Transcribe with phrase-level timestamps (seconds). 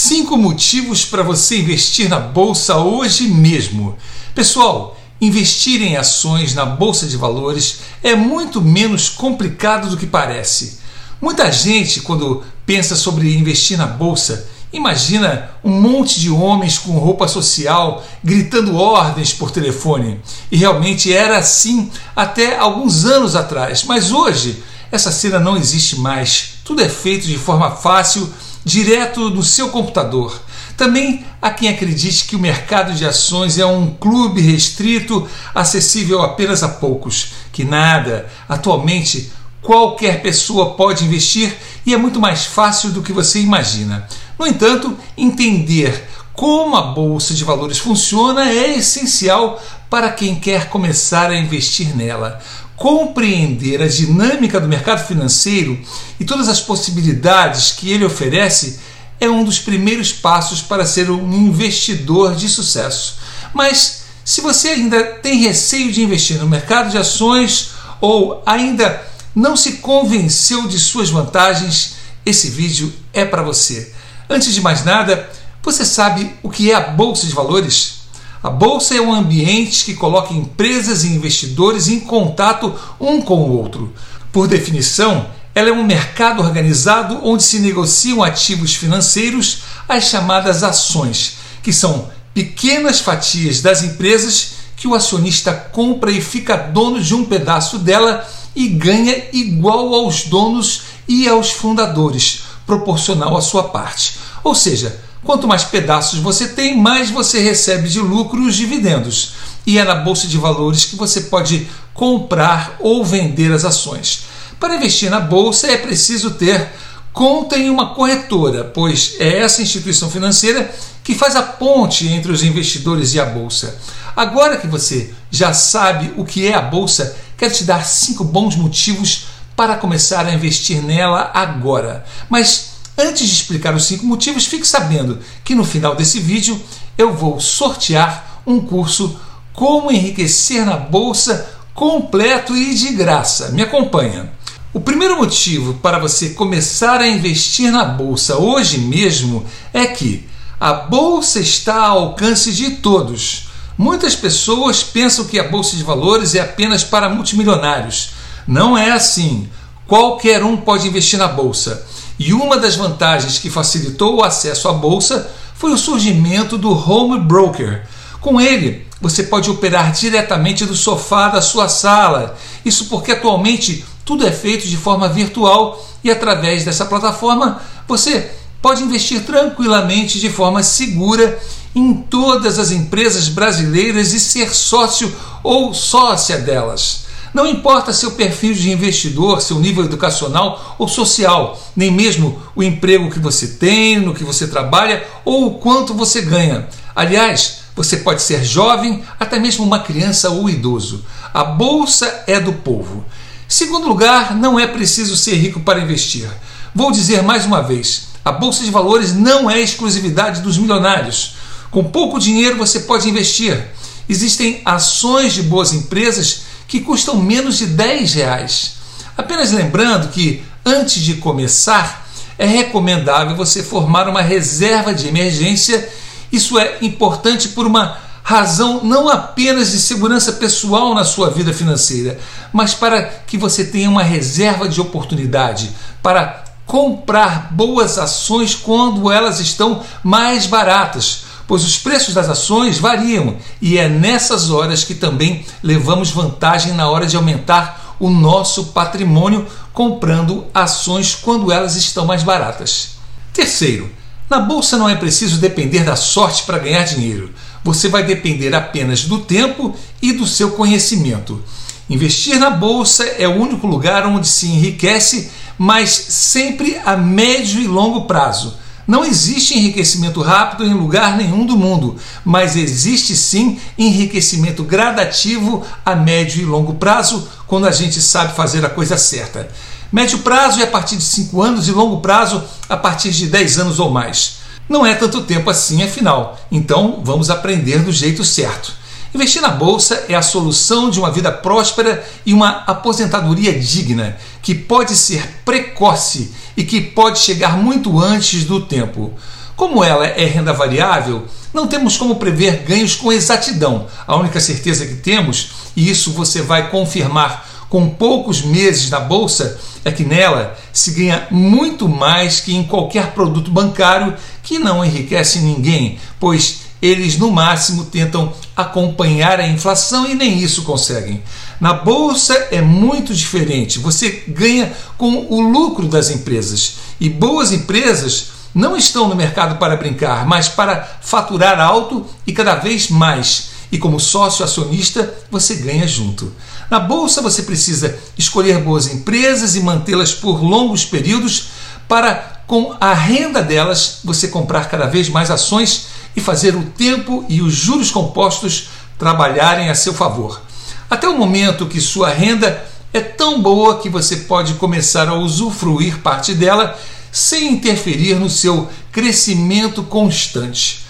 [0.00, 3.96] Cinco motivos para você investir na bolsa hoje mesmo.
[4.32, 10.78] Pessoal, investir em ações na bolsa de valores é muito menos complicado do que parece.
[11.20, 17.26] Muita gente, quando pensa sobre investir na bolsa, imagina um monte de homens com roupa
[17.26, 20.20] social gritando ordens por telefone.
[20.48, 24.62] E realmente era assim até alguns anos atrás, mas hoje
[24.92, 26.50] essa cena não existe mais.
[26.64, 28.32] Tudo é feito de forma fácil
[28.68, 30.40] direto no seu computador.
[30.76, 36.62] Também há quem acredite que o mercado de ações é um clube restrito, acessível apenas
[36.62, 37.32] a poucos.
[37.50, 39.32] Que nada, atualmente
[39.62, 44.06] qualquer pessoa pode investir e é muito mais fácil do que você imagina.
[44.38, 49.60] No entanto, entender como a bolsa de valores funciona é essencial
[49.90, 52.40] para quem quer começar a investir nela
[52.78, 55.78] compreender a dinâmica do mercado financeiro
[56.18, 58.78] e todas as possibilidades que ele oferece
[59.20, 63.18] é um dos primeiros passos para ser um investidor de sucesso.
[63.52, 69.02] Mas se você ainda tem receio de investir no mercado de ações ou ainda
[69.34, 73.92] não se convenceu de suas vantagens, esse vídeo é para você.
[74.30, 75.28] Antes de mais nada,
[75.62, 77.97] você sabe o que é a bolsa de valores?
[78.42, 83.58] A bolsa é um ambiente que coloca empresas e investidores em contato um com o
[83.58, 83.92] outro.
[84.32, 91.38] Por definição, ela é um mercado organizado onde se negociam ativos financeiros, as chamadas ações,
[91.64, 97.24] que são pequenas fatias das empresas que o acionista compra e fica dono de um
[97.24, 104.16] pedaço dela e ganha igual aos donos e aos fundadores, proporcional à sua parte.
[104.44, 109.32] Ou seja, Quanto mais pedaços você tem, mais você recebe de lucro os dividendos.
[109.66, 114.24] E é na bolsa de valores que você pode comprar ou vender as ações.
[114.58, 116.68] Para investir na bolsa é preciso ter
[117.12, 122.44] conta em uma corretora, pois é essa instituição financeira que faz a ponte entre os
[122.44, 123.76] investidores e a bolsa.
[124.14, 128.54] Agora que você já sabe o que é a bolsa, quero te dar cinco bons
[128.56, 132.04] motivos para começar a investir nela agora.
[132.30, 136.60] Mas Antes de explicar os cinco motivos, fique sabendo que no final desse vídeo
[136.98, 139.16] eu vou sortear um curso
[139.52, 143.50] Como Enriquecer na Bolsa completo e de graça.
[143.52, 144.32] Me acompanha.
[144.74, 150.28] O primeiro motivo para você começar a investir na bolsa hoje mesmo é que
[150.58, 153.48] a bolsa está ao alcance de todos.
[153.78, 158.10] Muitas pessoas pensam que a bolsa de valores é apenas para multimilionários.
[158.44, 159.48] Não é assim.
[159.86, 161.86] Qualquer um pode investir na bolsa.
[162.18, 167.20] E uma das vantagens que facilitou o acesso à bolsa foi o surgimento do home
[167.20, 167.86] broker.
[168.20, 172.36] Com ele, você pode operar diretamente do sofá da sua sala.
[172.64, 178.30] Isso porque atualmente tudo é feito de forma virtual e através dessa plataforma você
[178.60, 181.38] pode investir tranquilamente de forma segura
[181.74, 187.07] em todas as empresas brasileiras e ser sócio ou sócia delas.
[187.38, 193.08] Não importa seu perfil de investidor, seu nível educacional ou social, nem mesmo o emprego
[193.12, 196.66] que você tem, no que você trabalha ou o quanto você ganha.
[196.96, 201.04] Aliás, você pode ser jovem, até mesmo uma criança ou idoso.
[201.32, 203.04] A bolsa é do povo.
[203.46, 206.28] Segundo lugar, não é preciso ser rico para investir.
[206.74, 211.36] Vou dizer mais uma vez: a bolsa de valores não é exclusividade dos milionários.
[211.70, 213.64] Com pouco dinheiro você pode investir.
[214.08, 218.74] Existem ações de boas empresas que custam menos de 10 reais.
[219.16, 222.06] Apenas lembrando que, antes de começar,
[222.36, 225.88] é recomendável você formar uma reserva de emergência.
[226.30, 232.18] Isso é importante por uma razão não apenas de segurança pessoal na sua vida financeira,
[232.52, 235.70] mas para que você tenha uma reserva de oportunidade
[236.02, 243.36] para comprar boas ações quando elas estão mais baratas pois os preços das ações variam
[243.60, 249.46] e é nessas horas que também levamos vantagem na hora de aumentar o nosso patrimônio
[249.72, 252.98] comprando ações quando elas estão mais baratas.
[253.32, 253.90] Terceiro,
[254.28, 257.32] na bolsa não é preciso depender da sorte para ganhar dinheiro.
[257.64, 261.42] Você vai depender apenas do tempo e do seu conhecimento.
[261.88, 267.66] Investir na bolsa é o único lugar onde se enriquece, mas sempre a médio e
[267.66, 268.58] longo prazo.
[268.88, 275.94] Não existe enriquecimento rápido em lugar nenhum do mundo, mas existe sim enriquecimento gradativo a
[275.94, 279.50] médio e longo prazo quando a gente sabe fazer a coisa certa.
[279.92, 283.58] Médio prazo é a partir de 5 anos e longo prazo a partir de 10
[283.58, 284.38] anos ou mais.
[284.66, 288.72] Não é tanto tempo assim, afinal, então vamos aprender do jeito certo.
[289.14, 294.54] Investir na bolsa é a solução de uma vida próspera e uma aposentadoria digna, que
[294.54, 299.12] pode ser precoce e que pode chegar muito antes do tempo.
[299.54, 301.24] Como ela é renda variável,
[301.54, 303.86] não temos como prever ganhos com exatidão.
[304.04, 309.56] A única certeza que temos, e isso você vai confirmar com poucos meses na bolsa,
[309.84, 315.38] é que nela se ganha muito mais que em qualquer produto bancário que não enriquece
[315.38, 321.22] ninguém, pois eles no máximo tentam acompanhar a inflação e nem isso conseguem.
[321.60, 323.78] Na bolsa é muito diferente.
[323.78, 329.76] Você ganha com o lucro das empresas e boas empresas não estão no mercado para
[329.76, 333.50] brincar, mas para faturar alto e cada vez mais.
[333.70, 336.32] E como sócio acionista, você ganha junto.
[336.68, 341.50] Na bolsa, você precisa escolher boas empresas e mantê-las por longos períodos
[341.86, 345.87] para, com a renda delas, você comprar cada vez mais ações
[346.18, 348.68] e fazer o tempo e os juros compostos
[348.98, 350.42] trabalharem a seu favor.
[350.90, 355.98] Até o momento que sua renda é tão boa que você pode começar a usufruir
[355.98, 356.78] parte dela
[357.12, 360.84] sem interferir no seu crescimento constante.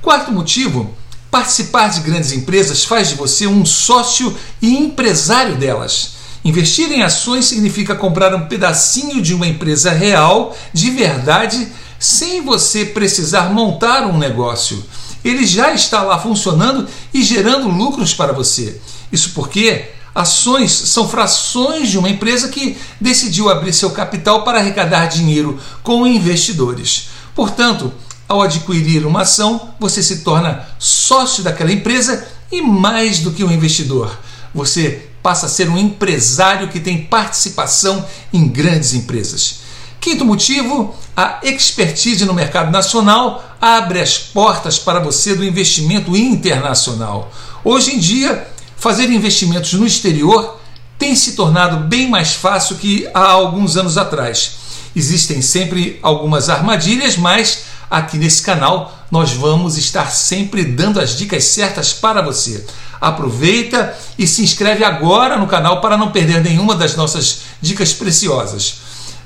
[0.00, 0.92] Quarto motivo:
[1.30, 6.14] participar de grandes empresas faz de você um sócio e empresário delas.
[6.44, 11.68] Investir em ações significa comprar um pedacinho de uma empresa real, de verdade,
[12.02, 14.84] sem você precisar montar um negócio.
[15.24, 18.80] Ele já está lá funcionando e gerando lucros para você.
[19.12, 25.06] Isso porque ações são frações de uma empresa que decidiu abrir seu capital para arrecadar
[25.06, 27.06] dinheiro com investidores.
[27.36, 27.92] Portanto,
[28.28, 33.52] ao adquirir uma ação, você se torna sócio daquela empresa e mais do que um
[33.52, 34.18] investidor.
[34.52, 39.61] Você passa a ser um empresário que tem participação em grandes empresas.
[40.02, 47.30] Quinto motivo, a expertise no mercado nacional abre as portas para você do investimento internacional.
[47.62, 50.58] Hoje em dia, fazer investimentos no exterior
[50.98, 54.56] tem se tornado bem mais fácil que há alguns anos atrás.
[54.96, 61.44] Existem sempre algumas armadilhas, mas aqui nesse canal nós vamos estar sempre dando as dicas
[61.44, 62.66] certas para você.
[63.00, 68.81] Aproveita e se inscreve agora no canal para não perder nenhuma das nossas dicas preciosas.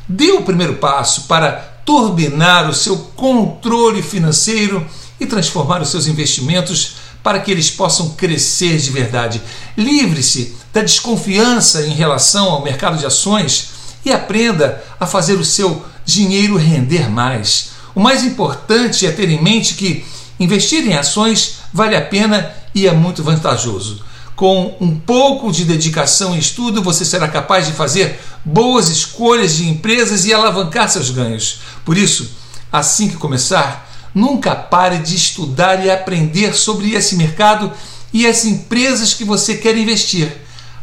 [0.08, 1.53] Dê o primeiro passo para
[1.85, 4.87] turbinar o seu controle financeiro
[5.20, 9.43] e transformar os seus investimentos para que eles possam crescer de verdade.
[9.76, 13.70] Livre-se da desconfiança em relação ao mercado de ações
[14.05, 17.70] e aprenda a fazer o seu dinheiro render mais.
[17.94, 20.05] O mais importante é ter em mente que
[20.38, 24.05] investir em ações vale a pena e é muito vantajoso.
[24.37, 29.67] Com um pouco de dedicação e estudo, você será capaz de fazer boas escolhas de
[29.67, 31.61] empresas e alavancar seus ganhos.
[31.87, 32.33] Por isso,
[32.71, 37.73] assim que começar, nunca pare de estudar e aprender sobre esse mercado
[38.12, 40.31] e as empresas que você quer investir.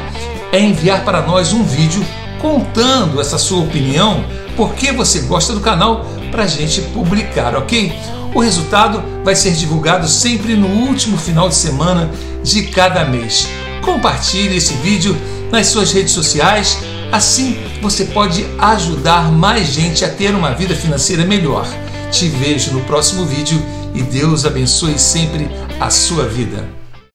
[0.50, 2.04] é enviar para nós um vídeo
[2.40, 4.24] contando essa sua opinião,
[4.56, 7.92] por que você gosta do canal, para a gente publicar, ok?
[8.34, 12.10] O resultado vai ser divulgado sempre no último final de semana
[12.42, 13.48] de cada mês.
[13.82, 15.16] Compartilhe esse vídeo
[15.50, 16.78] nas suas redes sociais,
[17.10, 21.66] assim você pode ajudar mais gente a ter uma vida financeira melhor.
[22.10, 23.60] Te vejo no próximo vídeo
[23.94, 25.48] e Deus abençoe sempre
[25.80, 26.77] a sua vida.